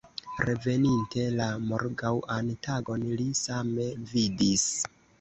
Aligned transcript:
Reveninte 0.49 1.25
la 1.41 1.51
morgaŭan 1.67 2.51
tagon 2.71 3.07
li 3.23 3.31
same 3.45 3.91
vidis. 4.17 4.69